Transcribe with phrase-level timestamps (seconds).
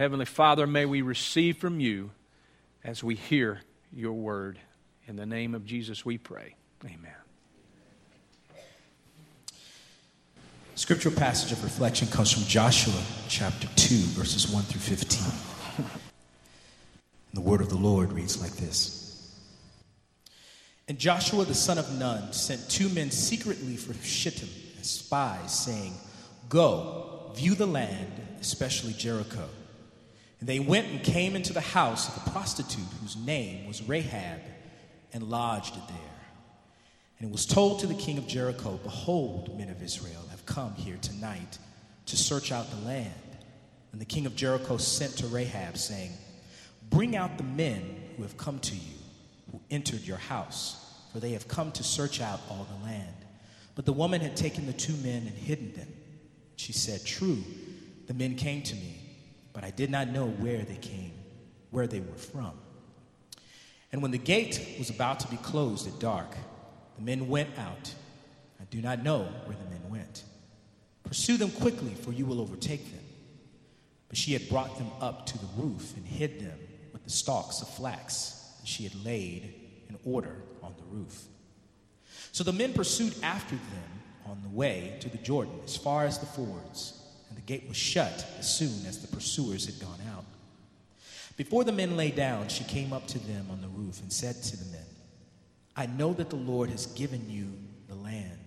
[0.00, 2.10] Heavenly Father, may we receive from you
[2.82, 3.60] as we hear
[3.92, 4.58] your word.
[5.06, 6.54] In the name of Jesus, we pray.
[6.86, 7.12] Amen.
[10.74, 15.86] Scriptural passage of reflection comes from Joshua chapter 2, verses 1 through 15.
[17.34, 19.38] the word of the Lord reads like this
[20.88, 24.48] And Joshua the son of Nun sent two men secretly from Shittim
[24.80, 25.92] as spies, saying,
[26.48, 28.10] Go, view the land,
[28.40, 29.46] especially Jericho.
[30.40, 34.40] And they went and came into the house of a prostitute whose name was Rahab
[35.12, 36.20] and lodged there.
[37.18, 40.74] And it was told to the king of Jericho, Behold, men of Israel have come
[40.74, 41.58] here tonight
[42.06, 43.12] to search out the land.
[43.92, 46.12] And the king of Jericho sent to Rahab, saying,
[46.88, 48.96] Bring out the men who have come to you,
[49.52, 53.14] who entered your house, for they have come to search out all the land.
[53.74, 55.88] But the woman had taken the two men and hidden them.
[56.56, 57.42] She said, True,
[58.06, 58.99] the men came to me,
[59.52, 61.12] but I did not know where they came,
[61.70, 62.52] where they were from.
[63.92, 66.36] And when the gate was about to be closed at dark,
[66.96, 67.92] the men went out.
[68.60, 70.24] I do not know where the men went.
[71.02, 73.04] Pursue them quickly, for you will overtake them.
[74.08, 76.58] But she had brought them up to the roof and hid them
[76.92, 79.54] with the stalks of flax that she had laid
[79.88, 81.24] in order on the roof.
[82.32, 86.18] So the men pursued after them on the way to the Jordan as far as
[86.18, 86.99] the fords,
[87.50, 90.24] gate was shut as soon as the pursuers had gone out.
[91.36, 94.40] Before the men lay down, she came up to them on the roof and said
[94.40, 94.86] to the men,
[95.74, 97.48] I know that the Lord has given you
[97.88, 98.38] the land,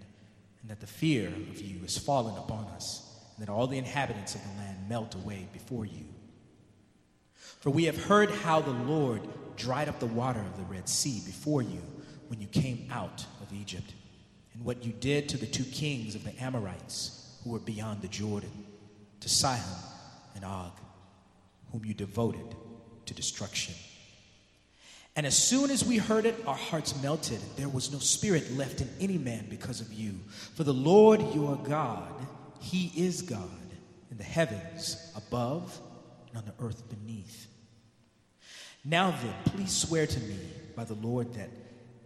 [0.61, 4.35] and that the fear of you has fallen upon us, and that all the inhabitants
[4.35, 6.05] of the land melt away before you.
[7.59, 9.21] For we have heard how the Lord
[9.57, 11.81] dried up the water of the Red Sea before you
[12.29, 13.93] when you came out of Egypt,
[14.53, 18.07] and what you did to the two kings of the Amorites who were beyond the
[18.07, 18.51] Jordan,
[19.23, 19.79] to Sihon
[20.35, 20.71] and Og,
[21.71, 22.55] whom you devoted
[23.05, 23.73] to destruction.
[25.15, 27.39] And as soon as we heard it, our hearts melted.
[27.55, 30.19] There was no spirit left in any man because of you.
[30.55, 32.13] For the Lord your God,
[32.59, 33.49] He is God
[34.11, 35.79] in the heavens above
[36.29, 37.47] and on the earth beneath.
[38.83, 40.37] Now then, please swear to me
[40.75, 41.49] by the Lord that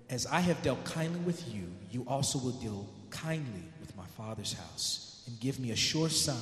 [0.09, 4.53] as I have dealt kindly with you, you also will deal kindly with my father's
[4.53, 6.35] house, and give me a sure sign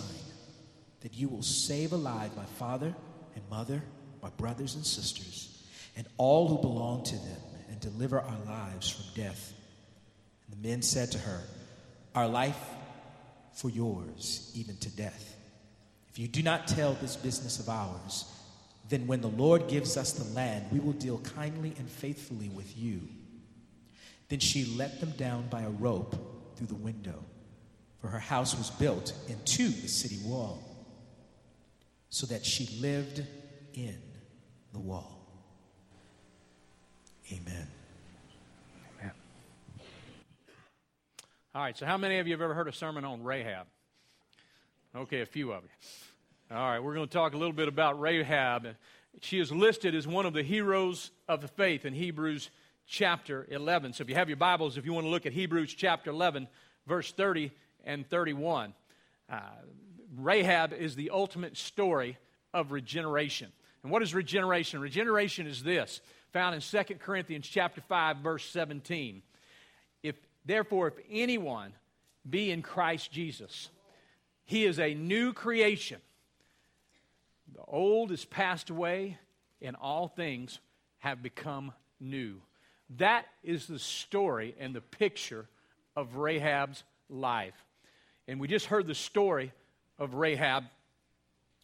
[1.01, 2.95] that you will save alive my father
[3.35, 3.83] and mother,
[4.21, 5.63] my brothers and sisters,
[5.95, 9.53] and all who belong to them, and deliver our lives from death.
[10.45, 11.41] And the men said to her,
[12.13, 12.59] Our life
[13.53, 15.35] for yours, even to death.
[16.09, 18.31] If you do not tell this business of ours,
[18.89, 22.77] then when the Lord gives us the land, we will deal kindly and faithfully with
[22.77, 23.01] you.
[24.29, 26.15] Then she let them down by a rope
[26.55, 27.23] through the window,
[27.99, 30.63] for her house was built into the city wall,
[32.15, 33.21] so that she lived
[33.73, 34.01] in
[34.71, 35.19] the wall.
[37.29, 37.67] Amen.
[39.01, 39.11] Amen.
[41.53, 43.67] All right, so how many of you have ever heard a sermon on Rahab?
[44.95, 46.55] Okay, a few of you.
[46.55, 48.77] All right, we're going to talk a little bit about Rahab.
[49.19, 52.49] She is listed as one of the heroes of the faith in Hebrews
[52.87, 53.91] chapter 11.
[53.91, 56.47] So if you have your Bibles, if you want to look at Hebrews chapter 11,
[56.87, 57.51] verse 30
[57.83, 58.73] and 31,
[59.29, 59.39] uh,
[60.17, 62.17] Rahab is the ultimate story
[62.53, 63.51] of regeneration.
[63.83, 64.79] And what is regeneration?
[64.79, 66.01] Regeneration is this,
[66.33, 69.21] found in 2 Corinthians chapter 5, verse 17.
[70.01, 70.15] If
[70.45, 71.73] therefore, if anyone
[72.27, 73.69] be in Christ Jesus,
[74.45, 75.99] he is a new creation.
[77.53, 79.17] The old is passed away,
[79.61, 80.59] and all things
[80.99, 82.41] have become new.
[82.97, 85.47] That is the story and the picture
[85.95, 87.55] of Rahab's life.
[88.27, 89.51] And we just heard the story
[89.99, 90.65] of Rahab.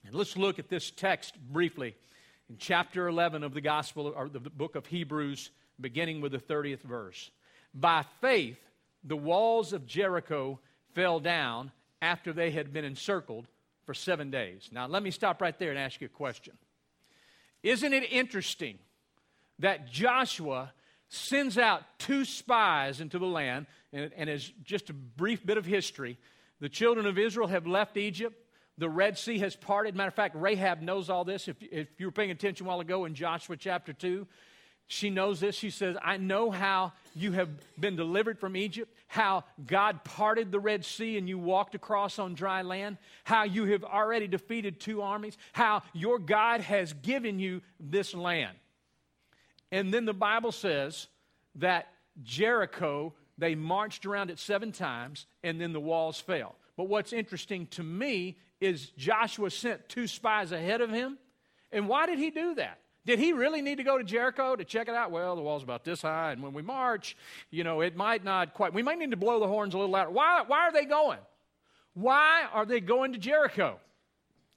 [0.05, 1.95] And let's look at this text briefly
[2.49, 6.81] in chapter 11 of the Gospel, or the book of Hebrews, beginning with the 30th
[6.81, 7.31] verse.
[7.73, 8.57] By faith,
[9.03, 10.59] the walls of Jericho
[10.93, 11.71] fell down
[12.01, 13.47] after they had been encircled
[13.85, 14.69] for seven days.
[14.71, 16.53] Now, let me stop right there and ask you a question.
[17.63, 18.79] Isn't it interesting
[19.59, 20.73] that Joshua
[21.09, 25.65] sends out two spies into the land, and, and as just a brief bit of
[25.65, 26.17] history,
[26.61, 28.37] the children of Israel have left Egypt.
[28.77, 29.95] The Red Sea has parted.
[29.95, 31.47] Matter of fact, Rahab knows all this.
[31.47, 34.25] If, if you were paying attention a while ago in Joshua chapter 2,
[34.87, 35.55] she knows this.
[35.55, 37.49] She says, I know how you have
[37.79, 42.33] been delivered from Egypt, how God parted the Red Sea and you walked across on
[42.33, 47.61] dry land, how you have already defeated two armies, how your God has given you
[47.79, 48.57] this land.
[49.71, 51.07] And then the Bible says
[51.55, 51.87] that
[52.21, 56.55] Jericho, they marched around it seven times and then the walls fell.
[56.77, 61.17] But what's interesting to me is Joshua sent two spies ahead of him
[61.71, 62.79] And why did he do that?
[63.05, 65.09] Did he really need to go to Jericho to check it out?
[65.09, 67.17] Well, the wall's about this high, and when we march,
[67.49, 68.73] you know, it might not quite.
[68.73, 70.11] We might need to blow the horns a little louder.
[70.11, 71.17] Why, why are they going?
[71.93, 73.79] Why are they going to Jericho?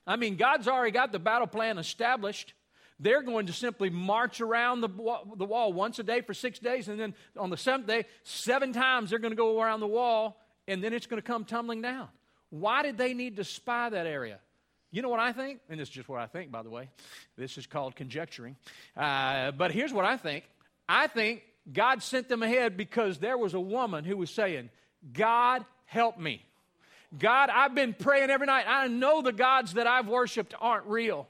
[0.07, 2.53] I mean, God's already got the battle plan established.
[3.01, 4.89] They're going to simply march around the,
[5.37, 8.73] the wall once a day for six days, and then on the seventh day, seven
[8.73, 11.83] times they're going to go around the wall, and then it's going to come tumbling
[11.83, 12.09] down.
[12.51, 14.39] Why did they need to spy that area?
[14.93, 15.59] You know what I think?
[15.69, 16.89] And this is just what I think, by the way.
[17.37, 18.55] This is called conjecturing.
[18.97, 20.45] Uh, but here's what I think
[20.89, 21.43] I think
[21.73, 24.71] God sent them ahead because there was a woman who was saying,
[25.13, 26.45] God, help me.
[27.19, 28.67] God, I've been praying every night.
[28.69, 31.29] I know the gods that I've worshiped aren't real.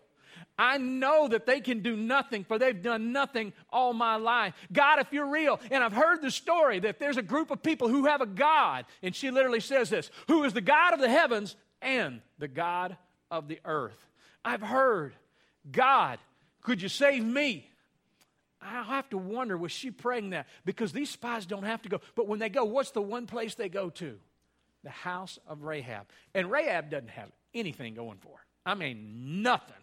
[0.57, 4.55] I know that they can do nothing, for they've done nothing all my life.
[4.73, 7.89] God, if you're real, and I've heard the story that there's a group of people
[7.89, 11.09] who have a God, and she literally says this who is the God of the
[11.09, 12.97] heavens and the God
[13.31, 13.99] of the earth.
[14.45, 15.15] I've heard,
[15.71, 16.19] God,
[16.61, 17.69] could you save me?
[18.61, 20.47] I'll have to wonder, was she praying that?
[20.65, 22.01] Because these spies don't have to go.
[22.15, 24.17] But when they go, what's the one place they go to?
[24.85, 26.07] The house of Rahab.
[26.35, 28.45] And Rahab doesn't have anything going for her.
[28.65, 29.77] I mean, nothing.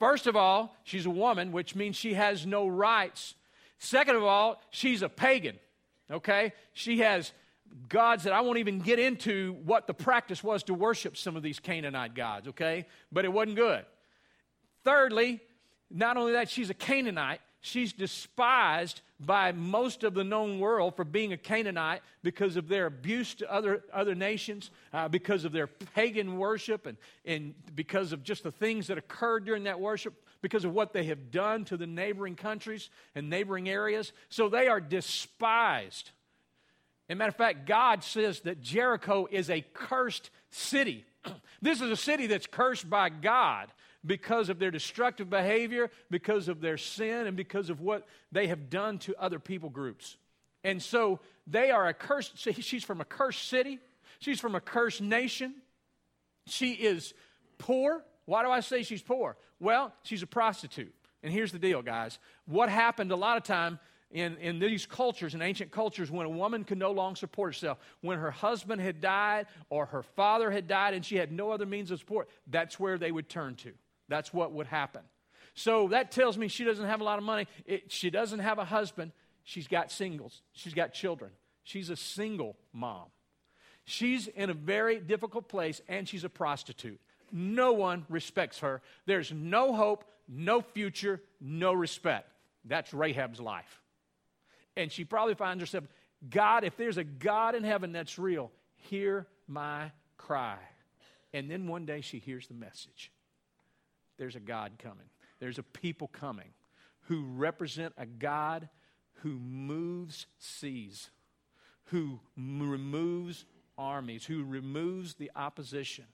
[0.00, 3.34] First of all, she's a woman, which means she has no rights.
[3.78, 5.58] Second of all, she's a pagan,
[6.10, 6.54] okay?
[6.72, 7.32] She has
[7.90, 11.42] gods that I won't even get into what the practice was to worship some of
[11.42, 12.86] these Canaanite gods, okay?
[13.12, 13.84] But it wasn't good.
[14.84, 15.38] Thirdly,
[15.90, 21.04] not only that, she's a Canaanite, she's despised by most of the known world for
[21.04, 25.66] being a Canaanite because of their abuse to other, other nations, uh, because of their
[25.66, 26.96] pagan worship, and,
[27.26, 31.04] and because of just the things that occurred during that worship, because of what they
[31.04, 34.12] have done to the neighboring countries and neighboring areas.
[34.30, 36.10] So they are despised.
[37.08, 41.04] As a matter of fact, God says that Jericho is a cursed city.
[41.62, 43.70] this is a city that's cursed by God
[44.04, 48.70] because of their destructive behavior, because of their sin, and because of what they have
[48.70, 50.16] done to other people groups.
[50.64, 53.78] And so they are a cursed, she's from a cursed city,
[54.18, 55.54] she's from a cursed nation,
[56.46, 57.14] she is
[57.58, 58.04] poor.
[58.26, 59.36] Why do I say she's poor?
[59.58, 60.94] Well, she's a prostitute.
[61.22, 62.18] And here's the deal, guys.
[62.46, 63.78] What happened a lot of time
[64.10, 67.78] in, in these cultures, in ancient cultures, when a woman could no longer support herself,
[68.00, 71.66] when her husband had died or her father had died and she had no other
[71.66, 73.72] means of support, that's where they would turn to.
[74.10, 75.02] That's what would happen.
[75.54, 77.46] So that tells me she doesn't have a lot of money.
[77.64, 79.12] It, she doesn't have a husband.
[79.44, 80.42] She's got singles.
[80.52, 81.30] She's got children.
[81.62, 83.06] She's a single mom.
[83.84, 87.00] She's in a very difficult place and she's a prostitute.
[87.32, 88.82] No one respects her.
[89.06, 92.28] There's no hope, no future, no respect.
[92.64, 93.80] That's Rahab's life.
[94.76, 95.84] And she probably finds herself,
[96.28, 100.58] God, if there's a God in heaven that's real, hear my cry.
[101.32, 103.12] And then one day she hears the message
[104.20, 105.06] there's a God coming.
[105.40, 106.52] There's a people coming
[107.06, 108.68] who represent a God
[109.22, 111.08] who moves seas,
[111.84, 113.46] who m- removes
[113.78, 116.04] armies, who removes the opposition.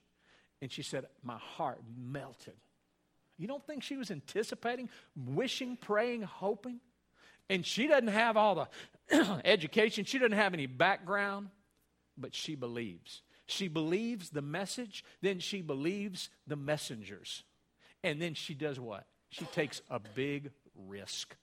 [0.61, 2.55] And she said, My heart melted.
[3.37, 6.79] You don't think she was anticipating, wishing, praying, hoping?
[7.49, 8.69] And she doesn't have all
[9.11, 11.49] the education, she doesn't have any background,
[12.17, 13.21] but she believes.
[13.47, 17.43] She believes the message, then she believes the messengers.
[18.07, 19.05] And then she does what?
[19.29, 20.51] She takes a big
[20.87, 21.35] risk.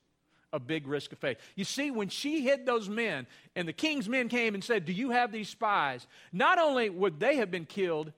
[0.52, 1.38] A big risk of faith.
[1.56, 4.92] You see, when she hid those men, and the king's men came and said, Do
[4.92, 6.06] you have these spies?
[6.32, 8.12] Not only would they have been killed,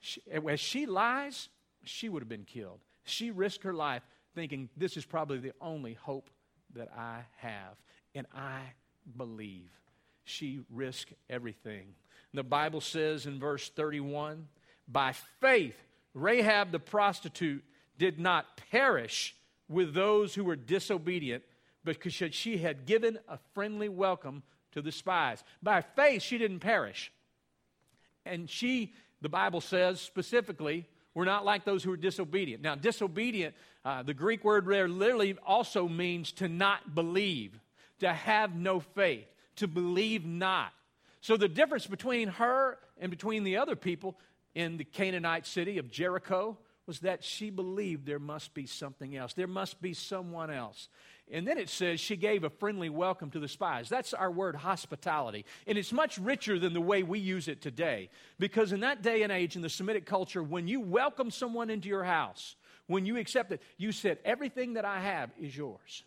[0.00, 1.48] she, as she lies,
[1.84, 2.80] she would have been killed.
[3.04, 4.02] She risked her life
[4.34, 6.30] thinking, This is probably the only hope
[6.74, 7.76] that I have.
[8.14, 8.60] And I
[9.16, 9.70] believe.
[10.24, 11.94] She risked everything.
[12.32, 14.48] The Bible says in verse 31
[14.88, 15.76] By faith,
[16.14, 17.64] Rahab the prostitute
[17.98, 19.34] did not perish
[19.68, 21.42] with those who were disobedient
[21.84, 25.42] because she had given a friendly welcome to the spies.
[25.62, 27.12] By faith, she didn't perish.
[28.24, 32.62] And she, the Bible says specifically, were not like those who were disobedient.
[32.62, 37.58] Now, disobedient, uh, the Greek word there literally also means to not believe,
[38.00, 40.72] to have no faith, to believe not.
[41.20, 44.18] So, the difference between her and between the other people
[44.54, 49.34] in the Canaanite city of Jericho was that she believed there must be something else.
[49.34, 50.88] There must be someone else.
[51.30, 53.88] And then it says she gave a friendly welcome to the spies.
[53.88, 55.44] That's our word hospitality.
[55.66, 58.10] And it's much richer than the way we use it today.
[58.38, 61.88] Because in that day and age, in the Semitic culture, when you welcome someone into
[61.88, 66.04] your house, when you accept it, you said, Everything that I have is yours.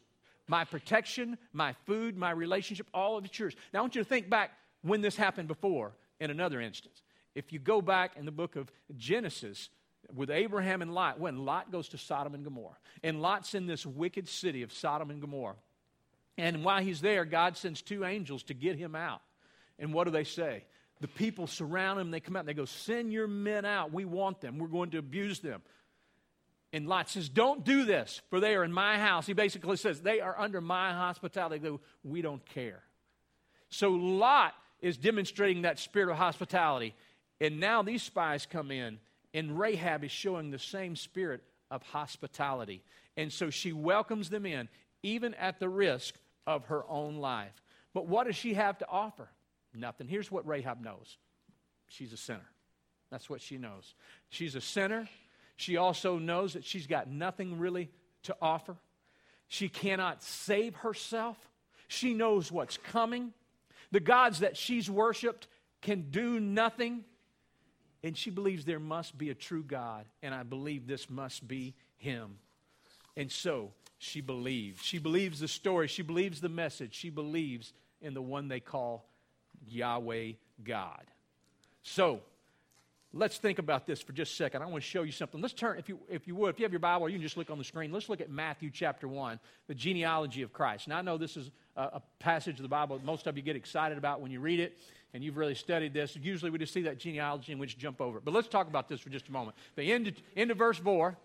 [0.48, 3.56] My protection, my food, my relationship, all of it's yours.
[3.74, 4.52] Now I want you to think back
[4.84, 7.02] when this happened before in another instance.
[7.34, 9.70] If you go back in the book of Genesis,
[10.14, 12.78] with Abraham and Lot when Lot goes to Sodom and Gomorrah.
[13.04, 15.56] And Lot's in this wicked city of Sodom and Gomorrah.
[16.38, 19.22] And while he's there, God sends two angels to get him out.
[19.80, 20.66] And what do they say?
[21.02, 22.12] The people surround him.
[22.12, 23.94] They come out and they go, Send your men out.
[23.94, 24.58] We want them.
[24.58, 25.62] We're going to abuse them.
[26.72, 29.26] And Lot says, Don't do this, for they are in my house.
[29.26, 31.60] He basically says, They are under my hospitality.
[31.60, 32.84] They go, We don't care.
[33.70, 36.94] So Lot is demonstrating that spirit of hospitality.
[37.42, 39.00] And now these spies come in,
[39.36, 42.82] and Rahab is showing the same spirit of hospitality.
[43.18, 44.70] And so she welcomes them in,
[45.04, 46.16] even at the risk
[46.48, 47.62] of her own life.
[47.94, 49.28] But what does she have to offer?
[49.74, 50.08] Nothing.
[50.08, 51.18] Here's what Rahab knows
[51.90, 52.50] she's a sinner.
[53.12, 53.94] That's what she knows.
[54.30, 55.08] She's a sinner.
[55.58, 57.90] She also knows that she's got nothing really
[58.24, 58.78] to offer.
[59.48, 61.38] She cannot save herself.
[61.88, 63.34] She knows what's coming.
[63.92, 65.48] The gods that she's worshiped
[65.82, 67.04] can do nothing.
[68.06, 71.74] And she believes there must be a true God, and I believe this must be
[71.98, 72.38] Him.
[73.18, 74.84] And so she believes.
[74.84, 75.88] She believes the story.
[75.88, 76.94] She believes the message.
[76.94, 79.10] She believes in the one they call
[79.68, 80.34] Yahweh
[80.64, 81.02] God.
[81.82, 82.22] So,
[83.12, 84.62] let's think about this for just a second.
[84.62, 85.42] I want to show you something.
[85.42, 87.38] Let's turn, if you, if you would, if you have your Bible, you can just
[87.38, 87.92] look on the screen.
[87.92, 90.88] Let's look at Matthew chapter 1, the genealogy of Christ.
[90.88, 93.42] Now, I know this is a, a passage of the Bible that most of you
[93.42, 94.78] get excited about when you read it,
[95.14, 96.16] and you've really studied this.
[96.16, 98.26] Usually we just see that genealogy and we just jump over it.
[98.26, 99.56] But let's talk about this for just a moment.
[99.76, 101.18] The end, end of verse 4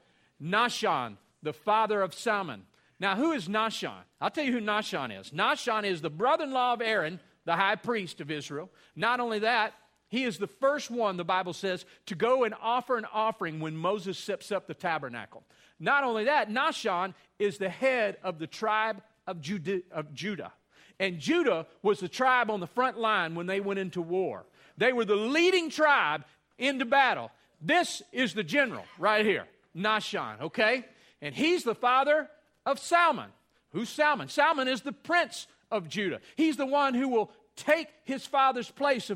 [0.43, 2.63] Nahshon, the father of Salmon.
[2.99, 4.03] Now, who is Nahshon?
[4.21, 5.31] I'll tell you who Nahshon is.
[5.31, 8.71] Nahshon is the brother in law of Aaron, the high priest of Israel.
[8.95, 9.73] Not only that,
[10.09, 13.77] he is the first one, the Bible says, to go and offer an offering when
[13.77, 15.45] Moses sets up the tabernacle.
[15.79, 20.53] Not only that, Nahshon is the head of the tribe of Judah, of Judah.
[21.01, 24.45] And Judah was the tribe on the front line when they went into war.
[24.77, 26.25] They were the leading tribe
[26.59, 27.31] into battle.
[27.61, 30.85] This is the general right here, Nahshon, okay?
[31.23, 32.29] And he's the father
[32.67, 33.31] of Salmon.
[33.73, 34.29] Who's Salmon?
[34.29, 36.21] Salmon is the prince of Judah.
[36.37, 39.11] He's the one who will take his father's place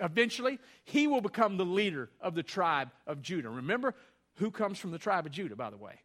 [0.00, 0.58] eventually.
[0.84, 3.48] He will become the leader of the tribe of Judah.
[3.48, 3.94] Remember
[4.36, 6.00] who comes from the tribe of Judah, by the way?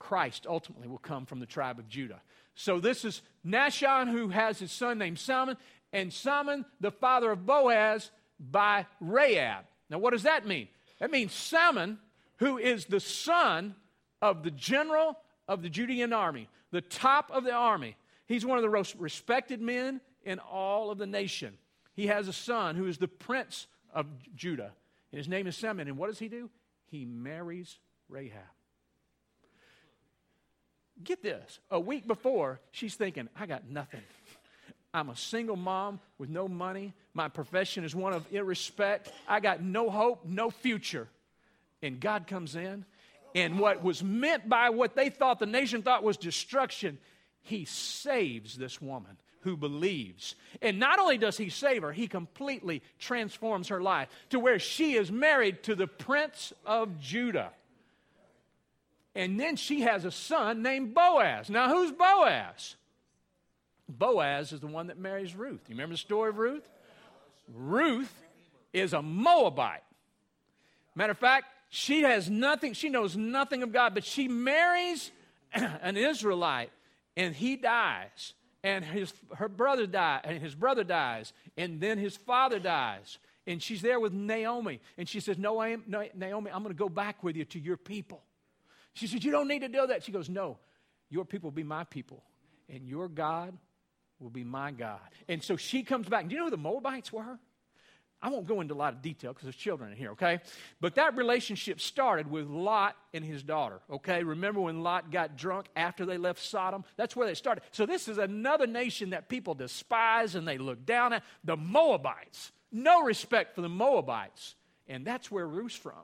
[0.00, 2.20] Christ ultimately will come from the tribe of Judah.
[2.58, 5.56] So this is Nahshon who has his son named Salmon,
[5.92, 8.10] and Salmon, the father of Boaz,
[8.40, 9.64] by Rahab.
[9.88, 10.66] Now, what does that mean?
[10.98, 12.00] That means Salmon,
[12.38, 13.76] who is the son
[14.20, 17.94] of the general of the Judean army, the top of the army.
[18.26, 21.56] He's one of the most respected men in all of the nation.
[21.94, 24.72] He has a son who is the prince of Judah,
[25.12, 25.86] and his name is Salmon.
[25.86, 26.50] And what does he do?
[26.90, 28.57] He marries Rahab.
[31.04, 31.60] Get this.
[31.70, 34.02] A week before, she's thinking, I got nothing.
[34.92, 36.94] I'm a single mom with no money.
[37.14, 39.12] My profession is one of irrespect.
[39.28, 41.08] I got no hope, no future.
[41.82, 42.84] And God comes in,
[43.34, 46.98] and what was meant by what they thought the nation thought was destruction,
[47.42, 50.34] He saves this woman who believes.
[50.60, 54.94] And not only does He save her, He completely transforms her life to where she
[54.94, 57.52] is married to the Prince of Judah.
[59.18, 61.50] And then she has a son named Boaz.
[61.50, 62.76] Now, who's Boaz?
[63.88, 65.62] Boaz is the one that marries Ruth.
[65.66, 66.68] You remember the story of Ruth?
[67.52, 68.14] Ruth
[68.72, 69.82] is a Moabite.
[70.94, 75.10] Matter of fact, she has nothing, she knows nothing of God, but she marries
[75.52, 76.70] an Israelite
[77.16, 78.34] and he dies.
[78.62, 83.18] And his her brother dies, and his brother dies, and then his father dies.
[83.46, 84.80] And she's there with Naomi.
[84.96, 88.20] And she says, No, Naomi, I'm going to go back with you to your people.
[88.94, 90.04] She says, You don't need to do that.
[90.04, 90.58] She goes, No,
[91.10, 92.22] your people will be my people,
[92.68, 93.56] and your God
[94.20, 95.00] will be my God.
[95.28, 96.28] And so she comes back.
[96.28, 97.38] Do you know who the Moabites were?
[98.20, 100.40] I won't go into a lot of detail because there's children in here, okay?
[100.80, 104.24] But that relationship started with Lot and his daughter, okay?
[104.24, 106.84] Remember when Lot got drunk after they left Sodom?
[106.96, 107.62] That's where they started.
[107.70, 111.22] So this is another nation that people despise and they look down at.
[111.44, 112.50] The Moabites.
[112.72, 114.56] No respect for the Moabites.
[114.88, 116.02] And that's where Ruth's from.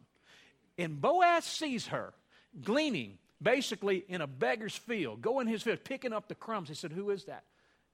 [0.78, 2.14] And Boaz sees her
[2.62, 6.68] gleaning, basically in a beggar's field, going his field, picking up the crumbs.
[6.68, 7.44] He said, Who is that?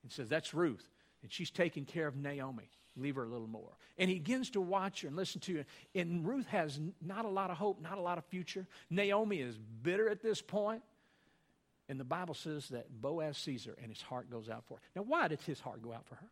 [0.03, 0.87] He says, That's Ruth.
[1.23, 2.69] And she's taking care of Naomi.
[2.97, 3.77] Leave her a little more.
[3.97, 5.65] And he begins to watch her and listen to her.
[5.95, 8.67] And Ruth has not a lot of hope, not a lot of future.
[8.89, 10.81] Naomi is bitter at this point.
[11.87, 14.81] And the Bible says that Boaz sees her and his heart goes out for her.
[14.95, 16.27] Now, why did his heart go out for her?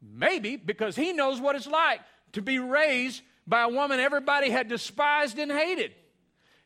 [0.00, 2.00] Maybe because he knows what it's like
[2.32, 5.92] to be raised by a woman everybody had despised and hated.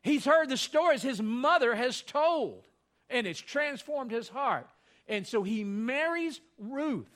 [0.03, 2.65] He's heard the stories his mother has told,
[3.09, 4.69] and it's transformed his heart.
[5.09, 7.11] And so he marries Ruth,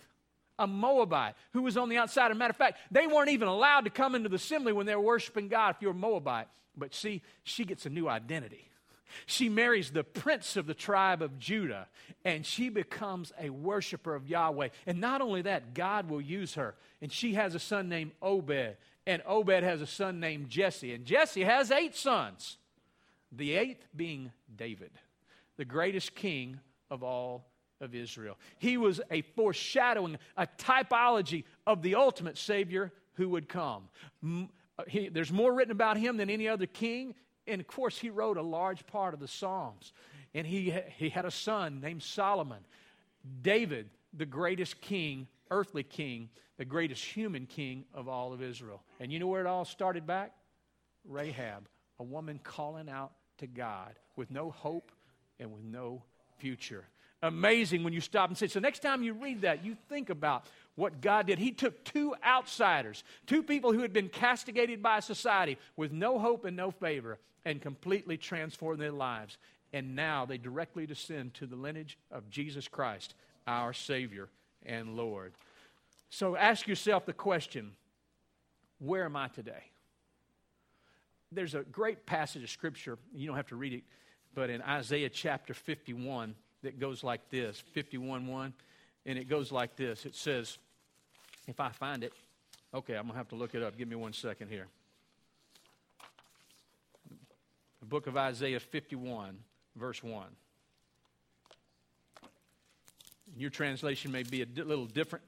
[0.59, 2.31] a Moabite who was on the outside.
[2.31, 4.87] As a matter of fact, they weren't even allowed to come into the assembly when
[4.87, 6.49] they were worshiping God if you're a Moabite.
[6.76, 8.71] But see, she gets a new identity.
[9.25, 11.87] She marries the prince of the tribe of Judah,
[12.25, 14.69] and she becomes a worshiper of Yahweh.
[14.87, 16.75] And not only that, God will use her.
[17.00, 18.76] And she has a son named Obed,
[19.07, 22.59] and Obed has a son named Jesse, and Jesse has eight sons,
[23.37, 24.90] the eighth being David,
[25.57, 27.50] the greatest king of all
[27.81, 28.38] of Israel.
[28.59, 33.88] He was a foreshadowing, a typology of the ultimate Savior who would come.
[34.78, 37.14] Uh, he, there's more written about him than any other king.
[37.47, 39.93] And of course, he wrote a large part of the Psalms.
[40.35, 42.59] And he, he had a son named Solomon.
[43.43, 46.28] David, the greatest king, earthly king,
[46.59, 48.83] the greatest human king of all of Israel.
[49.00, 50.33] And you know where it all started back?
[51.05, 54.93] Rahab, a woman calling out to God with no hope
[55.38, 56.02] and with no
[56.38, 56.85] future.
[57.23, 60.47] Amazing when you stop and say, so next time you read that, you think about
[60.75, 61.38] what God did.
[61.38, 66.45] He took two outsiders, two people who had been castigated by society with no hope
[66.45, 69.38] and no favor, and completely transformed their lives.
[69.73, 73.14] And now they directly descend to the lineage of Jesus Christ,
[73.47, 74.28] our Savior
[74.64, 75.33] and Lord.
[76.11, 77.73] So ask yourself the question
[78.78, 79.64] where am I today?
[81.33, 83.85] There's a great passage of Scripture, you don't have to read it,
[84.35, 88.52] but in Isaiah chapter 51, that goes like this 51 1,
[89.06, 90.04] and it goes like this.
[90.04, 90.59] It says,
[91.47, 92.12] if I find it,
[92.75, 93.76] okay, I'm going to have to look it up.
[93.76, 94.66] Give me one second here.
[97.80, 99.38] The book of Isaiah 51,
[99.76, 100.25] verse 1.
[103.37, 105.25] Your translation may be a di- little different,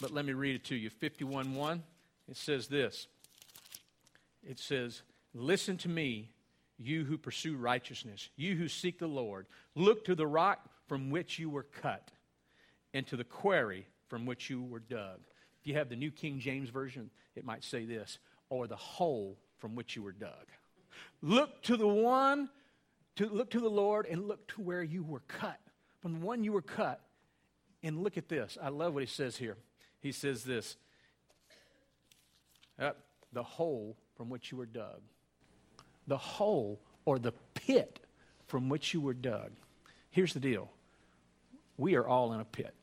[0.00, 0.88] but let me read it to you.
[0.88, 1.82] 51 1,
[2.30, 3.06] it says this
[4.48, 5.02] It says,
[5.34, 6.30] Listen to me,
[6.78, 9.46] you who pursue righteousness, you who seek the Lord.
[9.74, 12.10] Look to the rock from which you were cut,
[12.92, 15.18] and to the quarry from which you were dug.
[15.60, 19.38] If you have the New King James Version, it might say this or the hole
[19.58, 20.46] from which you were dug.
[21.22, 22.50] Look to the one,
[23.16, 25.58] to look to the Lord and look to where you were cut.
[26.00, 27.00] From the one you were cut.
[27.82, 28.56] And look at this.
[28.62, 29.56] I love what he says here.
[30.00, 30.76] He says this
[32.78, 32.92] uh,
[33.32, 35.00] the hole from which you were dug.
[36.06, 38.00] The hole or the pit
[38.46, 39.50] from which you were dug.
[40.10, 40.70] Here's the deal
[41.76, 42.74] we are all in a pit.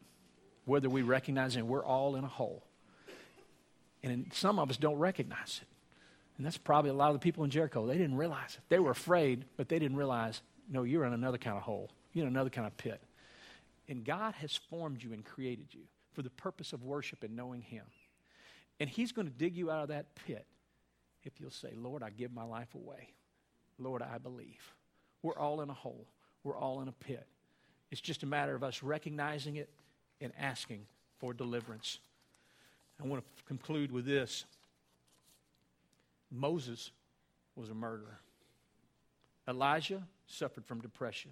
[0.66, 2.64] Whether we recognize it, we're all in a hole.
[4.04, 5.68] And some of us don't recognize it.
[6.38, 7.86] And that's probably a lot of the people in Jericho.
[7.86, 8.62] They didn't realize it.
[8.70, 11.92] They were afraid, but they didn't realize, no, you're in another kind of hole.
[12.14, 13.02] You're in another kind of pit.
[13.88, 15.82] And God has formed you and created you
[16.14, 17.84] for the purpose of worship and knowing Him.
[18.80, 20.46] And He's going to dig you out of that pit
[21.24, 23.14] if you'll say, Lord, I give my life away.
[23.78, 24.74] Lord, I believe.
[25.22, 26.08] We're all in a hole,
[26.44, 27.26] we're all in a pit.
[27.92, 29.70] It's just a matter of us recognizing it
[30.22, 30.86] and asking
[31.20, 32.00] for deliverance.
[33.02, 34.46] I want to conclude with this
[36.32, 36.92] Moses
[37.56, 38.20] was a murderer,
[39.48, 41.32] Elijah suffered from depression,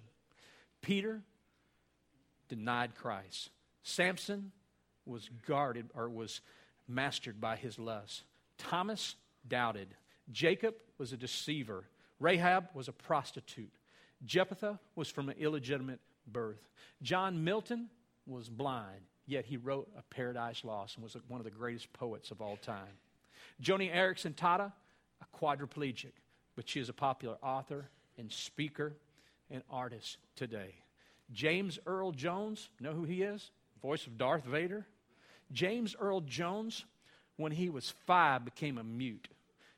[0.82, 1.22] Peter
[2.48, 3.50] denied Christ,
[3.82, 4.52] Samson
[5.06, 6.40] was guarded or was
[6.86, 8.24] mastered by his lust,
[8.58, 9.88] Thomas doubted,
[10.30, 11.84] Jacob was a deceiver,
[12.18, 13.72] Rahab was a prostitute,
[14.24, 16.68] Jephthah was from an illegitimate birth,
[17.02, 17.88] John Milton
[18.26, 22.30] was blind, yet he wrote A Paradise Lost and was one of the greatest poets
[22.30, 22.98] of all time.
[23.62, 24.72] Joni Eareckson Tada,
[25.20, 26.12] a quadriplegic,
[26.56, 28.96] but she is a popular author and speaker
[29.50, 30.74] and artist today.
[31.32, 33.50] James Earl Jones, know who he is?
[33.82, 34.86] Voice of Darth Vader.
[35.52, 36.84] James Earl Jones,
[37.40, 39.28] when he was five, became a mute.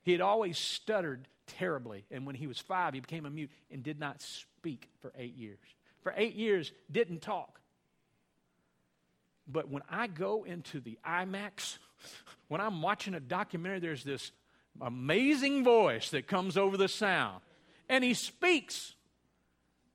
[0.03, 3.83] He had always stuttered terribly, and when he was five, he became a mute and
[3.83, 5.59] did not speak for eight years.
[6.03, 7.61] For eight years, didn't talk.
[9.47, 11.79] But when I go into the IMAX,
[12.49, 14.33] when I'm watching a documentary, there's this
[14.81, 17.41] amazing voice that comes over the sound.
[17.89, 18.95] And he speaks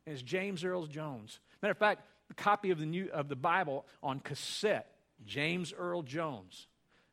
[0.05, 1.39] as James Earl Jones.
[1.61, 4.91] Matter of fact, a copy of the, new, of the Bible on cassette,
[5.25, 6.67] James Earl Jones.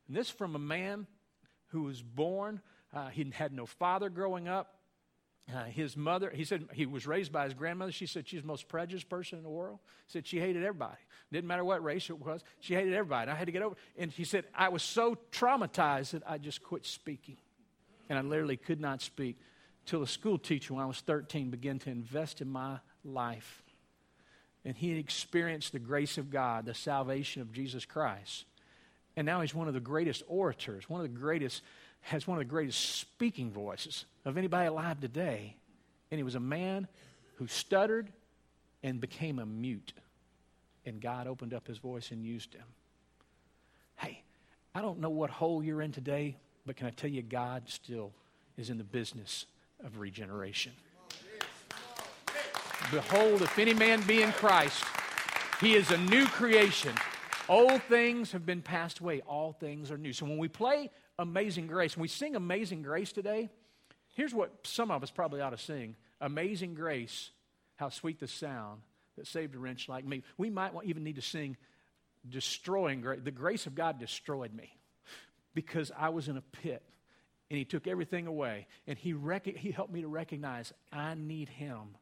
[0.09, 1.07] And this from a man
[1.69, 2.61] who was born,
[2.93, 4.75] uh, he had no father growing up.
[5.55, 7.93] Uh, his mother, he said he was raised by his grandmother.
[7.93, 9.79] She said she's the most prejudiced person in the world.
[10.07, 10.97] Said she hated everybody.
[11.31, 12.43] Didn't matter what race it was.
[12.61, 13.23] She hated everybody.
[13.23, 13.77] And I had to get over.
[13.99, 17.37] And he said I was so traumatized that I just quit speaking,
[18.09, 19.37] and I literally could not speak
[19.87, 23.63] till a school teacher when I was 13 began to invest in my life,
[24.65, 28.47] and he experienced the grace of God, the salvation of Jesus Christ,
[29.17, 31.63] and now he's one of the greatest orators, one of the greatest
[32.05, 35.57] has one of the greatest speaking voices of anybody alive today.
[36.11, 36.87] And he was a man
[37.37, 38.13] who stuttered
[38.83, 39.95] and became a mute.
[40.85, 42.67] And God opened up his voice and used him.
[43.97, 44.23] Hey,
[44.75, 48.13] I don't know what hole you're in today, but can I tell you, God still
[48.59, 49.47] is in the business
[49.83, 50.73] of regeneration.
[52.91, 54.85] Behold, if any man be in Christ,
[55.59, 56.93] he is a new creation.
[57.49, 60.13] Old things have been passed away, all things are new.
[60.13, 63.51] So when we play Amazing Grace, when we sing Amazing Grace today,
[64.15, 67.31] here's what some of us probably ought to sing Amazing Grace,
[67.77, 68.81] how sweet the sound
[69.17, 70.23] that saved a wretch like me.
[70.39, 71.57] We might even need to sing
[72.29, 73.21] Destroying Grace.
[73.23, 74.75] The grace of God destroyed me
[75.53, 76.83] because I was in a pit
[77.51, 78.67] and He took everything away.
[78.87, 81.97] And He, rec- he helped me to recognize I need Him.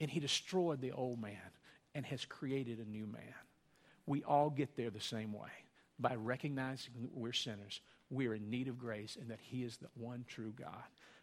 [0.00, 1.36] And He destroyed the old man
[1.94, 3.34] and has created a new man.
[4.10, 5.52] We all get there the same way
[6.00, 7.80] by recognizing that we're sinners.
[8.10, 10.82] We're in need of grace and that He is the one true God.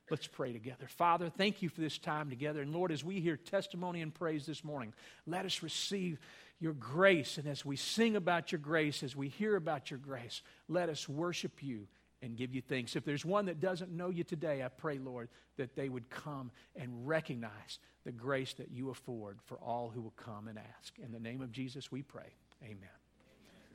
[0.09, 0.87] Let's pray together.
[0.87, 2.61] Father, thank you for this time together.
[2.61, 4.93] And Lord, as we hear testimony and praise this morning,
[5.25, 6.17] let us receive
[6.61, 7.37] your grace.
[7.37, 11.09] And as we sing about your grace, as we hear about your grace, let us
[11.09, 11.87] worship you
[12.21, 12.95] and give you thanks.
[12.95, 16.51] If there's one that doesn't know you today, I pray, Lord, that they would come
[16.73, 20.97] and recognize the grace that you afford for all who will come and ask.
[21.03, 22.33] In the name of Jesus, we pray.
[22.63, 22.77] Amen.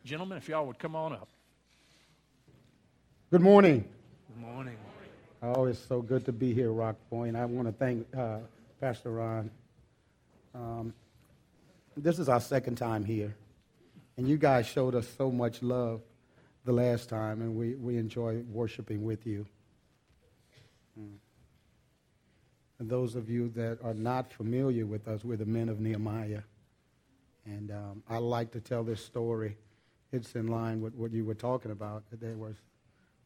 [0.04, 1.28] Gentlemen, if y'all would come on up.
[3.30, 3.84] Good morning.
[4.28, 4.76] Good morning.
[5.42, 7.36] Oh, it's so good to be here, Rock Point.
[7.36, 8.38] I want to thank uh,
[8.80, 9.50] Pastor Ron.
[10.54, 10.94] Um,
[11.96, 13.34] this is our second time here,
[14.16, 16.00] and you guys showed us so much love
[16.64, 19.46] the last time, and we, we enjoy worshiping with you.
[22.78, 26.42] And those of you that are not familiar with us, we're the men of Nehemiah.
[27.44, 29.56] And um, I like to tell this story.
[30.12, 32.04] It's in line with what you were talking about.
[32.12, 32.56] There, was,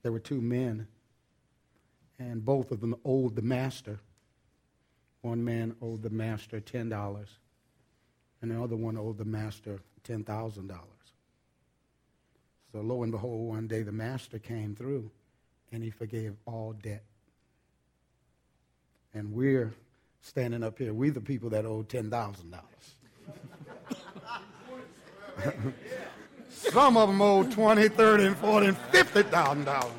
[0.02, 0.86] there were two men
[2.18, 4.00] and both of them owed the master.
[5.22, 7.26] One man owed the master $10,
[8.40, 10.70] and the other one owed the master $10,000.
[12.72, 15.10] So lo and behold, one day the master came through
[15.72, 17.04] and he forgave all debt.
[19.14, 19.72] And we're
[20.20, 20.92] standing up here.
[20.92, 22.54] We're the people that owe $10,000.
[26.48, 29.90] Some of them owe 20, 30, and 40, and $50,000.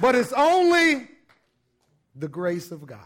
[0.00, 1.08] But it's only
[2.14, 3.00] the grace of God.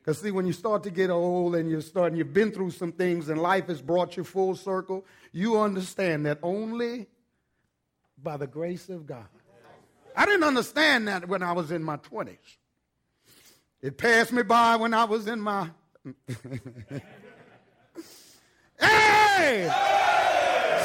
[0.00, 2.92] Because see, when you start to get old and you're starting, you've been through some
[2.92, 7.06] things and life has brought you full circle, you understand that only
[8.22, 9.26] by the grace of God.
[10.16, 12.36] I didn't understand that when I was in my 20s.
[13.82, 15.70] It passed me by when I was in my.
[18.80, 19.70] hey!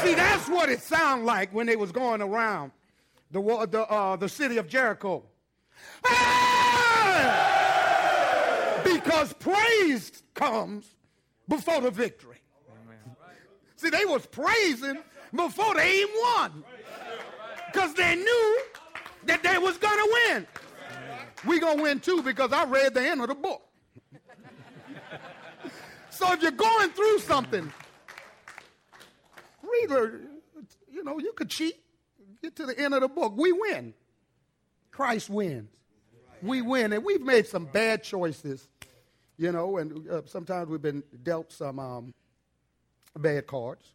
[0.02, 2.72] See, that's what it sounded like when they was going around
[3.30, 5.22] the, the, uh, the city of Jericho.
[6.04, 6.86] Ah!
[8.84, 10.86] Because praise comes
[11.48, 12.36] before the victory.
[13.76, 14.98] See, they was praising
[15.34, 16.64] before they even won.
[17.72, 18.60] Because they knew
[19.24, 20.46] that they was going to win.
[21.46, 23.62] we going to win too because I read the end of the book.
[26.10, 27.70] so if you're going through something,
[29.88, 30.28] read,
[30.90, 31.80] you know, you could cheat
[32.42, 33.94] get to the end of the book, we win.
[34.90, 35.70] Christ wins.
[36.42, 36.92] We win.
[36.92, 38.68] And we've made some bad choices,
[39.36, 42.14] you know, and uh, sometimes we've been dealt some um,
[43.16, 43.92] bad cards.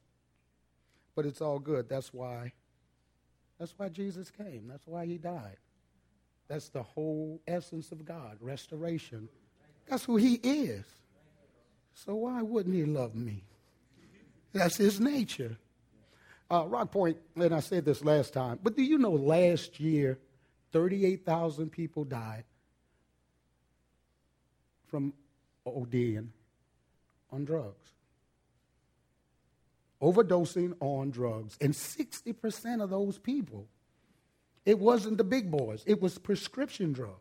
[1.16, 1.90] But it's all good.
[1.90, 2.54] That's why.
[3.60, 4.68] That's why Jesus came.
[4.68, 5.58] That's why he died.
[6.48, 9.30] That's the whole essence of God, restoration.
[9.88, 10.84] That's who he is.
[11.94, 13.44] So why wouldn't he love me?
[14.54, 15.58] That's his nature.
[16.52, 20.20] Uh, Rock Point, and I said this last time, but do you know last year
[20.74, 22.44] 38,000 people died
[24.88, 25.14] from
[25.66, 26.28] ODing
[27.32, 27.88] on drugs?
[30.02, 31.58] Overdosing on drugs.
[31.62, 33.70] And 60% of those people,
[34.66, 37.16] it wasn't the big boys, it was prescription drugs.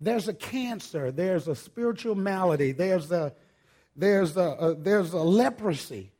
[0.00, 3.34] There's a cancer, there's a spiritual malady, there's a,
[3.94, 6.10] there's a, a there's a leprosy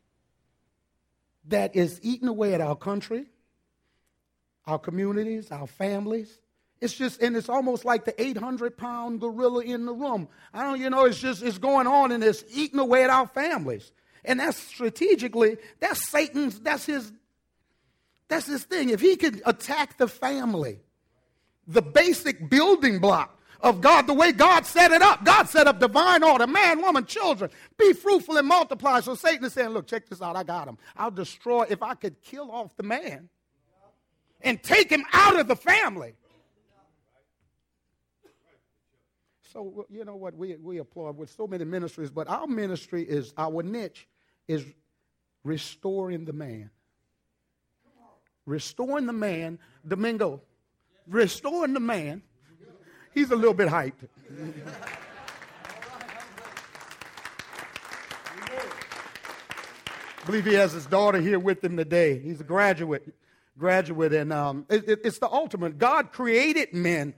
[1.50, 3.26] that is eating away at our country,
[4.66, 6.40] our communities, our families.
[6.80, 10.28] It's just, and it's almost like the 800 pound gorilla in the room.
[10.54, 13.26] I don't, you know, it's just, it's going on and it's eating away at our
[13.26, 13.92] families.
[14.24, 17.12] And that's strategically, that's Satan's, that's his,
[18.28, 18.90] that's his thing.
[18.90, 20.80] If he could attack the family,
[21.66, 25.24] the basic building block of God the way God set it up.
[25.24, 27.50] God set up divine order man, woman, children.
[27.78, 29.00] Be fruitful and multiply.
[29.00, 30.36] So Satan is saying, Look, check this out.
[30.36, 30.78] I got him.
[30.96, 33.28] I'll destroy if I could kill off the man
[34.40, 36.14] and take him out of the family.
[39.52, 40.36] So, you know what?
[40.36, 44.06] We, we applaud with so many ministries, but our ministry is, our niche
[44.46, 44.64] is
[45.42, 46.70] restoring the man.
[48.46, 50.42] Restoring the man, Domingo,
[51.08, 52.22] restoring the man.
[53.12, 54.08] He's a little bit hyped.
[60.20, 62.18] I believe he has his daughter here with him today.
[62.18, 63.14] He's a graduate,
[63.58, 65.78] graduate, and um, it, it, it's the ultimate.
[65.78, 67.14] God created men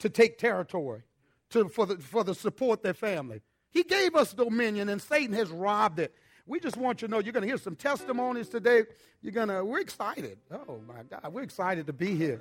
[0.00, 1.02] to take territory,
[1.50, 3.42] to for the for the support their family.
[3.70, 6.14] He gave us dominion, and Satan has robbed it.
[6.46, 8.84] We just want you to know you're going to hear some testimonies today.
[9.20, 9.64] You're going to.
[9.64, 10.38] We're excited.
[10.50, 12.40] Oh my God, we're excited to be here.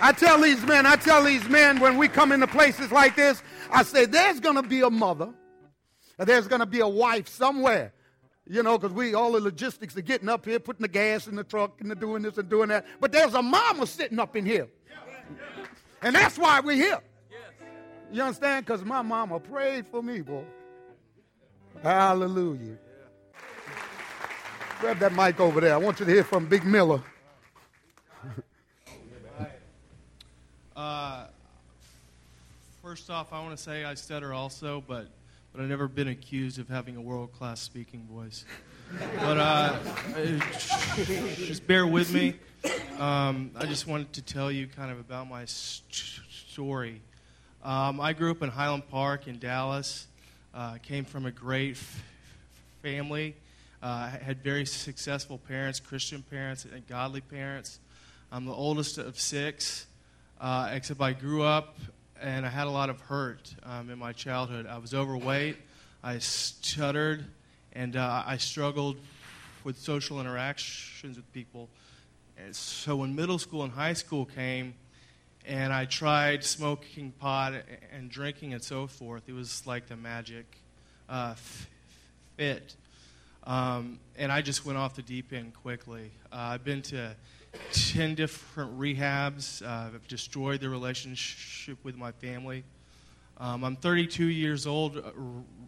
[0.00, 3.42] I tell these men, I tell these men when we come into places like this,
[3.70, 5.32] I say, there's going to be a mother,
[6.18, 7.92] there's going to be a wife somewhere.
[8.50, 11.36] You know, because we, all the logistics of getting up here, putting the gas in
[11.36, 12.86] the truck and the doing this and doing that.
[12.98, 14.68] But there's a mama sitting up in here.
[16.00, 17.00] And that's why we're here.
[18.10, 18.64] You understand?
[18.64, 20.44] Because my mama prayed for me, boy.
[21.82, 22.78] Hallelujah.
[24.80, 25.74] Grab that mic over there.
[25.74, 27.02] I want you to hear from Big Miller.
[30.78, 31.26] Uh,
[32.84, 35.08] first off, I want to say I stutter also, but
[35.52, 38.44] but I've never been accused of having a world class speaking voice.
[39.16, 39.76] But uh,
[41.34, 42.34] just bear with me.
[42.96, 47.00] Um, I just wanted to tell you kind of about my st- story.
[47.64, 50.06] Um, I grew up in Highland Park in Dallas.
[50.54, 52.04] Uh, came from a great f-
[52.82, 53.34] family.
[53.82, 57.80] Uh, had very successful parents, Christian parents, and godly parents.
[58.30, 59.87] I'm the oldest of six
[60.40, 61.78] uh, except I grew up
[62.20, 64.66] and I had a lot of hurt um, in my childhood.
[64.66, 65.56] I was overweight,
[66.02, 67.24] I stuttered,
[67.72, 68.96] and uh, I struggled
[69.64, 71.68] with social interactions with people.
[72.36, 74.74] And so when middle school and high school came,
[75.46, 77.54] and I tried smoking pot
[77.92, 80.44] and drinking and so forth, it was like the magic
[81.08, 81.34] uh,
[82.36, 82.74] fit.
[83.44, 86.10] Um, and I just went off the deep end quickly.
[86.30, 87.16] Uh, I've been to
[87.72, 89.62] 10 different rehabs.
[89.62, 92.64] Uh, I've destroyed the relationship with my family.
[93.38, 95.12] Um, I'm 32 years old uh,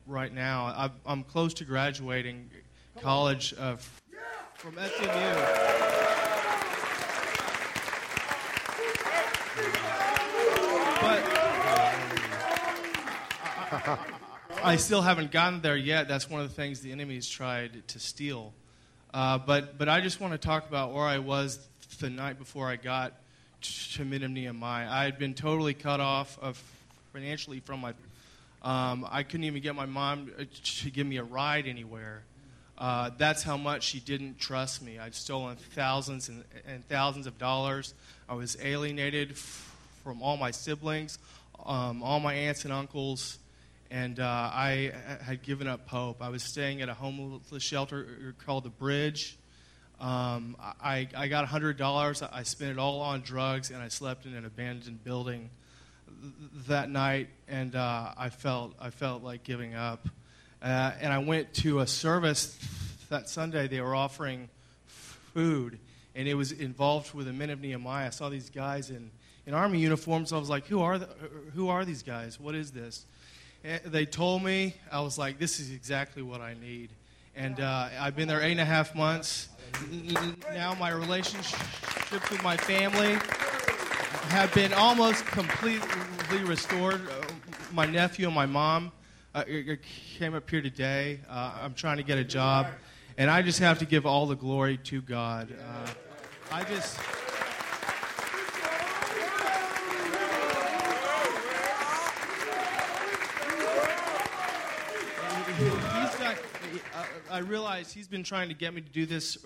[0.07, 0.65] right now.
[1.07, 2.51] i am close to graduating
[3.01, 3.77] college uh,
[4.55, 5.09] from SMU.
[11.01, 11.23] But
[13.73, 13.99] I,
[14.63, 16.09] I still haven't gotten there yet.
[16.09, 18.53] That's one of the things the enemy's tried to steal.
[19.15, 21.59] Uh, but, but I just want to talk about where I was
[22.01, 23.13] the night before I got
[23.61, 24.89] to Minim Nehemiah.
[24.91, 26.61] I had been totally cut off of
[27.13, 27.93] financially from my.
[28.63, 30.45] Um, I couldn't even get my mom uh,
[30.81, 32.23] to give me a ride anywhere.
[32.79, 34.99] Uh, that's how much she didn't trust me.
[34.99, 37.93] I'd stolen thousands and, and thousands of dollars.
[38.29, 41.19] I was alienated f- from all my siblings,
[41.67, 43.39] um, all my aunts and uncles,
[43.91, 46.23] and uh, I had given up hope.
[46.23, 49.37] I was staying at a homeless shelter called the Bridge.
[50.01, 52.29] Um, I, I got $100.
[52.33, 55.51] I spent it all on drugs, and I slept in an abandoned building
[56.69, 60.09] that night, and uh, I, felt, I felt like giving up.
[60.63, 62.59] Uh, and I went to a service
[63.11, 63.69] that Sunday.
[63.69, 64.49] They were offering
[64.87, 65.79] food,
[66.15, 68.07] and it was involved with the men of Nehemiah.
[68.07, 69.11] I saw these guys in,
[69.47, 70.33] in army uniforms.
[70.33, 71.09] I was like, who are, the,
[71.55, 72.41] who are these guys?
[72.41, 73.05] What is this?
[73.65, 76.91] And they told me, I was like, this is exactly what I need.
[77.41, 79.49] And uh, I've been there eight and a half months
[80.53, 83.15] now my relationships with my family
[84.31, 87.01] have been almost completely restored.
[87.09, 87.27] Uh,
[87.73, 88.93] my nephew and my mom
[89.35, 89.45] uh,
[90.19, 91.21] came up here today.
[91.29, 92.67] Uh, I'm trying to get a job,
[93.17, 95.53] and I just have to give all the glory to God.
[95.53, 95.91] Uh,
[96.53, 96.99] I just.
[107.31, 109.39] I realize he's been trying to get me to do this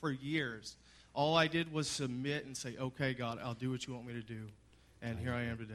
[0.00, 0.76] for years.
[1.14, 4.14] All I did was submit and say, okay, God, I'll do what you want me
[4.14, 4.48] to do.
[5.02, 5.74] And here I am today.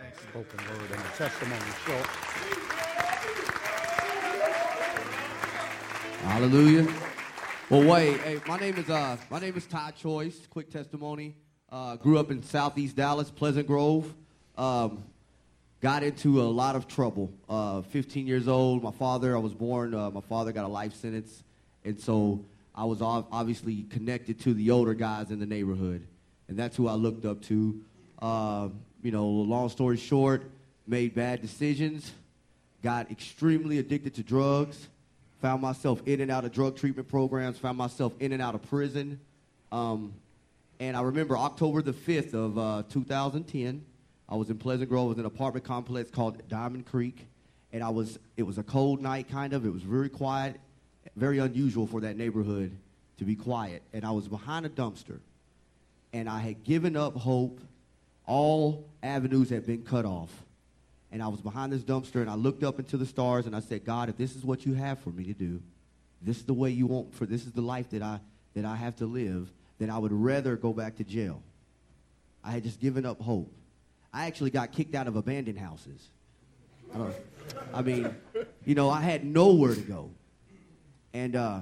[0.00, 0.18] Thanks.
[0.22, 1.60] Spoken word and the testimony.
[1.86, 1.92] So,
[6.26, 6.86] Hallelujah.
[7.68, 8.20] Well, wait.
[8.20, 10.46] Hey, my name is uh, my name is Todd Choice.
[10.48, 11.34] Quick testimony.
[11.70, 14.12] Uh, grew up in Southeast Dallas, Pleasant Grove.
[14.56, 15.04] Um,
[15.80, 17.32] got into a lot of trouble.
[17.48, 20.94] Uh, 15 years old, my father, I was born, uh, my father got a life
[20.94, 21.42] sentence.
[21.84, 26.06] And so I was obviously connected to the older guys in the neighborhood.
[26.48, 27.80] And that's who I looked up to.
[28.20, 28.68] Uh,
[29.02, 30.50] you know, long story short,
[30.86, 32.12] made bad decisions,
[32.82, 34.88] got extremely addicted to drugs,
[35.40, 38.62] found myself in and out of drug treatment programs, found myself in and out of
[38.68, 39.18] prison.
[39.72, 40.12] Um,
[40.78, 43.84] and I remember October the 5th of uh, 2010,
[44.30, 45.06] I was in Pleasant Grove.
[45.06, 47.26] It was an apartment complex called Diamond Creek,
[47.72, 48.18] and I was.
[48.36, 49.66] It was a cold night, kind of.
[49.66, 50.60] It was very quiet,
[51.16, 52.76] very unusual for that neighborhood
[53.18, 53.82] to be quiet.
[53.92, 55.18] And I was behind a dumpster,
[56.12, 57.60] and I had given up hope.
[58.26, 60.30] All avenues had been cut off,
[61.10, 63.60] and I was behind this dumpster, and I looked up into the stars, and I
[63.60, 65.60] said, God, if this is what you have for me to do,
[66.22, 68.20] this is the way you want for this is the life that I
[68.54, 71.42] that I have to live, then I would rather go back to jail.
[72.44, 73.52] I had just given up hope.
[74.12, 76.08] I actually got kicked out of abandoned houses.
[76.94, 77.06] I,
[77.74, 78.14] I mean,
[78.64, 80.10] you know, I had nowhere to go.
[81.12, 81.60] And uh,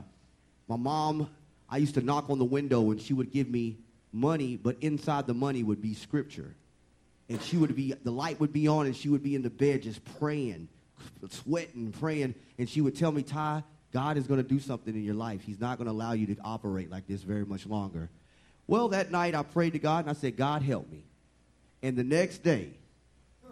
[0.69, 1.29] my mom,
[1.69, 3.79] I used to knock on the window and she would give me
[4.13, 6.55] money, but inside the money would be scripture.
[7.29, 9.51] And she would be, the light would be on and she would be in the
[9.51, 10.69] bed just praying,
[11.31, 12.35] sweating, praying.
[12.59, 15.43] And she would tell me, Ty, God is going to do something in your life.
[15.43, 18.09] He's not going to allow you to operate like this very much longer.
[18.67, 21.05] Well, that night I prayed to God and I said, God, help me.
[21.83, 22.71] And the next day,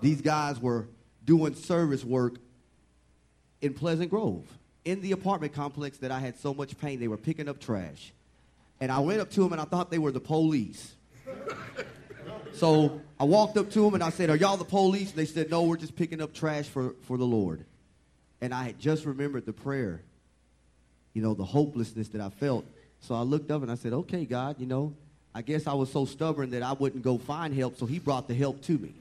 [0.01, 0.89] these guys were
[1.25, 2.37] doing service work
[3.61, 4.47] in Pleasant Grove,
[4.85, 7.01] in the apartment complex that I had so much pain.
[7.01, 8.13] They were picking up trash.
[8.81, 10.95] And I went up to them and I thought they were the police.
[12.53, 15.11] so I walked up to them and I said, Are y'all the police?
[15.11, 17.65] And they said, No, we're just picking up trash for, for the Lord.
[18.41, 20.03] And I had just remembered the prayer,
[21.15, 22.67] you know, the hopelessness that I felt.
[23.01, 24.95] So I looked up and I said, Okay, God, you know,
[25.37, 28.27] I guess I was so stubborn that I wouldn't go find help, so he brought
[28.27, 28.95] the help to me.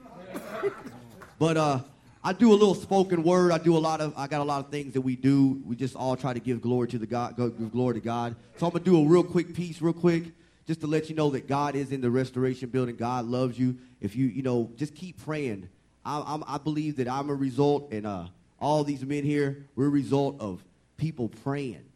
[1.38, 1.80] but uh,
[2.22, 3.52] I do a little spoken word.
[3.52, 4.12] I do a lot of.
[4.18, 5.62] I got a lot of things that we do.
[5.64, 8.36] We just all try to give glory to the God, give glory to God.
[8.58, 10.24] So I'm gonna do a real quick piece, real quick,
[10.66, 12.96] just to let you know that God is in the restoration building.
[12.96, 13.78] God loves you.
[14.02, 15.70] If you, you know, just keep praying.
[16.04, 18.26] I, I'm, I believe that I'm a result, and uh,
[18.60, 20.62] all these men here, we're a result of
[20.98, 21.86] people praying,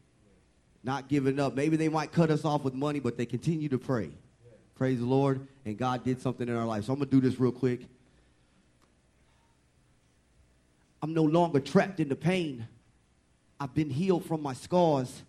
[0.83, 1.55] not giving up.
[1.55, 4.09] Maybe they might cut us off with money, but they continue to pray.
[4.81, 5.47] Praise the Lord.
[5.67, 6.85] And God did something in our life.
[6.85, 7.83] So I'm going to do this real quick.
[11.03, 12.67] I'm no longer trapped in the pain.
[13.61, 15.23] I've been healed from my scars.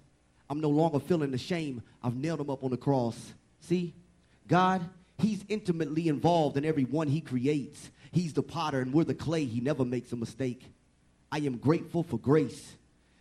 [0.50, 1.84] I'm no longer feeling the shame.
[2.02, 3.34] I've nailed them up on the cross.
[3.60, 3.94] See?
[4.48, 4.88] God,
[5.18, 7.92] He's intimately involved in every one He creates.
[8.14, 9.44] He's the potter and we're the clay.
[9.44, 10.64] He never makes a mistake.
[11.30, 12.78] I am grateful for grace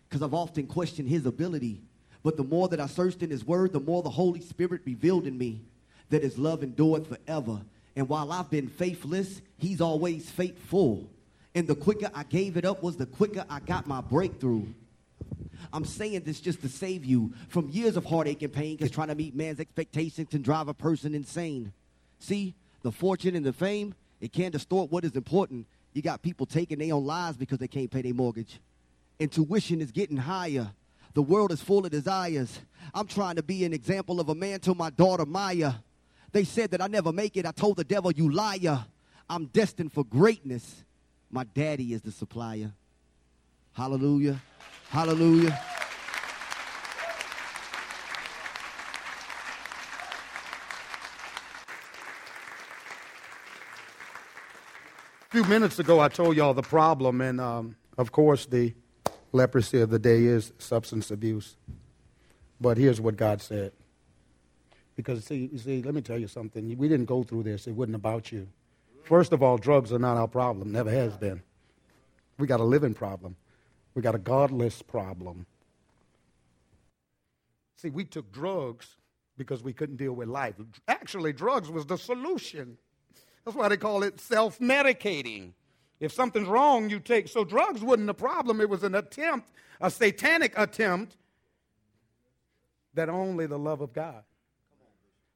[0.09, 1.81] because I've often questioned His ability.
[2.23, 5.27] But the more that I searched in His Word, the more the Holy Spirit revealed
[5.27, 5.63] in me
[6.11, 7.61] that his love endureth forever.
[7.97, 11.09] And while I've been faithless, he's always faithful.
[11.55, 14.67] And the quicker I gave it up was the quicker I got my breakthrough.
[15.73, 19.09] I'm saying this just to save you from years of heartache and pain because trying
[19.09, 21.73] to meet man's expectations can drive a person insane.
[22.19, 25.67] See, the fortune and the fame, it can distort what is important.
[25.93, 28.61] You got people taking their own lives because they can't pay their mortgage.
[29.19, 30.71] And tuition is getting higher.
[31.15, 32.61] The world is full of desires.
[32.95, 35.73] I'm trying to be an example of a man to my daughter Maya.
[36.33, 37.45] They said that I never make it.
[37.45, 38.85] I told the devil, you liar.
[39.29, 40.85] I'm destined for greatness.
[41.31, 42.73] My daddy is the supplier.
[43.73, 44.41] Hallelujah.
[44.89, 45.59] Hallelujah.
[55.23, 58.75] A few minutes ago, I told y'all the problem, and um, of course, the
[59.33, 61.57] leprosy of the day is substance abuse.
[62.61, 63.73] But here's what God said
[65.01, 66.77] because, see, see, let me tell you something.
[66.77, 68.47] We didn't go through this, it wasn't about you.
[69.03, 71.43] First of all, drugs are not our problem, never has been.
[72.39, 73.37] We got a living problem,
[73.95, 75.47] we got a godless problem.
[77.77, 78.97] See, we took drugs
[79.39, 80.55] because we couldn't deal with life.
[80.87, 82.77] Actually, drugs was the solution.
[83.45, 85.53] That's why they call it self medicating.
[85.99, 87.29] If something's wrong, you take.
[87.29, 88.61] So drugs wasn't a problem.
[88.61, 89.49] It was an attempt,
[89.81, 91.17] a satanic attempt
[92.93, 94.25] that only the love of God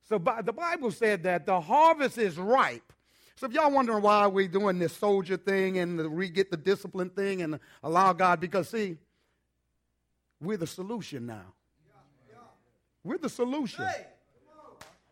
[0.08, 2.92] so the Bible said that the harvest is ripe.
[3.36, 6.56] So if y'all wondering why we're doing this soldier thing and the, we get the
[6.56, 8.96] discipline thing and allow God, because see,
[10.40, 11.52] we're the solution now.
[13.02, 13.86] We're the solution.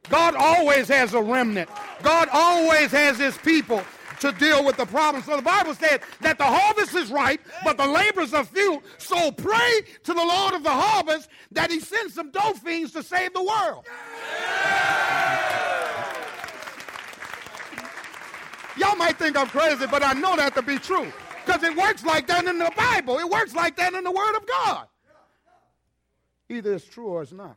[0.09, 1.69] God always has a remnant.
[2.03, 3.83] God always has his people
[4.23, 5.23] to deal with the problem.
[5.25, 8.81] So the Bible said that the harvest is ripe, but the laborers are few.
[8.99, 13.03] So pray to the Lord of the harvest that he sends some dope fiends to
[13.03, 13.85] save the world.
[18.77, 21.13] Y'all might think I'm crazy, but I know that to be true.
[21.45, 23.19] Because it works like that in the Bible.
[23.19, 24.87] It works like that in the Word of God.
[26.49, 27.57] Either it's true or it's not.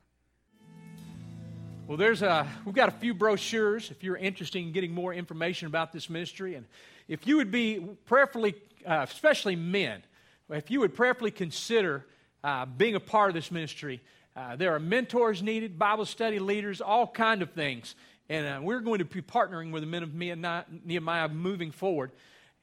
[1.88, 5.68] Well, there's a, we've got a few brochures if you're interested in getting more information
[5.68, 6.56] about this ministry.
[6.56, 6.66] And
[7.08, 8.56] if you would be prayerfully,
[8.88, 10.02] uh, especially men,
[10.50, 12.04] if you would prayerfully consider
[12.44, 14.02] uh, being a part of this ministry,
[14.36, 17.94] uh, there are mentors needed, Bible study leaders, all kind of things.
[18.30, 22.14] And uh, we're going to be partnering with the men of Nehemiah moving forward.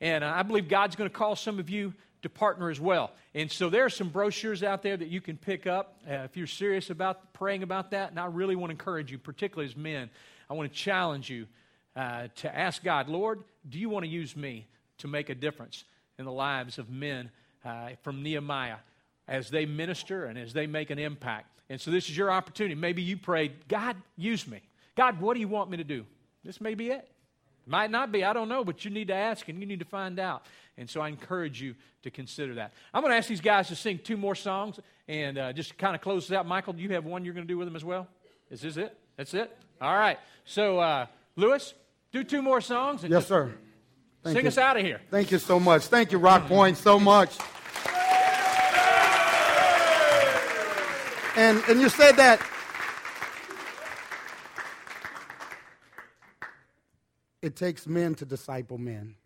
[0.00, 3.10] And uh, I believe God's going to call some of you to partner as well.
[3.34, 6.36] And so there are some brochures out there that you can pick up uh, if
[6.36, 8.10] you're serious about praying about that.
[8.10, 10.08] And I really want to encourage you, particularly as men,
[10.48, 11.46] I want to challenge you
[11.96, 14.66] uh, to ask God, Lord, do you want to use me
[14.98, 15.84] to make a difference
[16.18, 17.30] in the lives of men
[17.64, 18.76] uh, from Nehemiah
[19.28, 21.46] as they minister and as they make an impact?
[21.68, 22.74] And so this is your opportunity.
[22.74, 24.60] Maybe you prayed, God, use me.
[24.94, 26.04] God, what do you want me to do?
[26.44, 27.08] This may be it.
[27.66, 29.84] Might not be, I don't know, but you need to ask and you need to
[29.84, 30.46] find out.
[30.76, 32.72] And so I encourage you to consider that.
[32.92, 35.94] I'm going to ask these guys to sing two more songs and uh, just kind
[35.94, 36.46] of close this out.
[36.46, 38.08] Michael, do you have one you're going to do with them as well?
[38.50, 38.96] Is this it?
[39.16, 39.56] That's it?
[39.80, 40.18] All right.
[40.44, 41.06] So, uh,
[41.36, 41.74] Lewis,
[42.10, 43.04] do two more songs.
[43.04, 43.52] yes, sir.
[44.22, 44.48] Thank sing you.
[44.48, 45.00] us out of here.
[45.10, 45.86] Thank you so much.
[45.86, 47.36] Thank you, Rock Point, so much.
[51.34, 52.40] And, and you said that
[57.42, 59.16] it takes men to disciple men.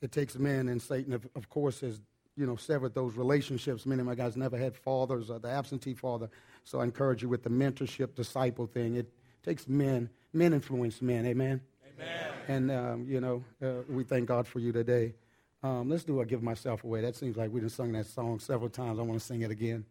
[0.00, 2.00] It takes men, and Satan, of, of course, has
[2.36, 3.84] you know severed those relationships.
[3.84, 6.30] Many of my guys never had fathers or the absentee father.
[6.64, 8.96] So I encourage you with the mentorship disciple thing.
[8.96, 9.12] It
[9.42, 10.08] takes men.
[10.32, 11.26] Men influence men.
[11.26, 11.60] Amen.
[11.98, 12.32] Amen.
[12.48, 15.14] And um, you know, uh, we thank God for you today.
[15.62, 17.02] Um, let's do a give myself away.
[17.02, 18.98] That seems like we have sung that song several times.
[18.98, 19.84] I want to sing it again.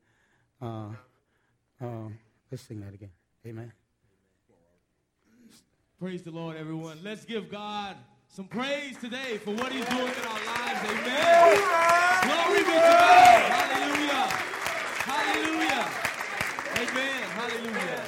[0.59, 0.89] Uh,
[1.79, 2.17] um,
[2.49, 3.11] let's sing that again.
[3.45, 3.71] Amen.
[5.99, 6.97] Praise the Lord, everyone.
[7.03, 7.97] Let's give God
[8.29, 10.79] some praise today for what He's doing in our lives.
[10.89, 11.57] Amen.
[12.23, 13.51] Glory be to God.
[13.51, 14.27] Hallelujah.
[15.03, 15.89] Hallelujah.
[16.77, 17.23] Amen.
[17.31, 18.03] Hallelujah.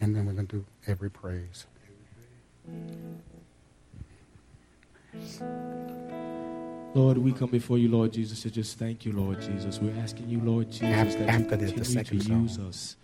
[0.00, 1.66] And then we're going to do every praise.
[6.94, 9.78] Lord, we come before you, Lord Jesus, to just thank you, Lord Jesus.
[9.78, 12.42] We're asking you, Lord Jesus, after, that after you continue to song.
[12.42, 12.96] use us.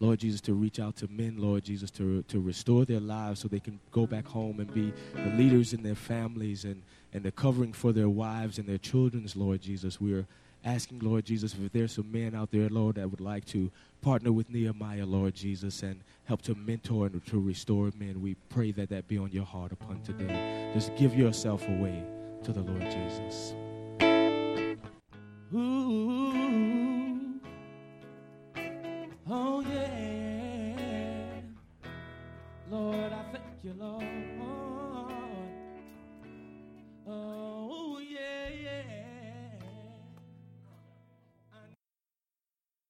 [0.00, 3.48] Lord Jesus, to reach out to men, Lord Jesus, to, to restore their lives so
[3.48, 6.82] they can go back home and be the leaders in their families and,
[7.12, 10.00] and the covering for their wives and their children's, Lord Jesus.
[10.00, 10.26] We are
[10.64, 13.70] asking, Lord Jesus, if there's some men out there, Lord, that would like to
[14.00, 18.20] partner with Nehemiah, Lord Jesus, and help to mentor and to restore men.
[18.20, 20.70] We pray that that be on your heart upon today.
[20.74, 22.04] Just give yourself away
[22.44, 23.54] to the Lord Jesus.
[25.54, 27.40] Ooh,
[29.28, 29.81] oh yeah.
[32.72, 34.31] Lord, I thank you, Lord.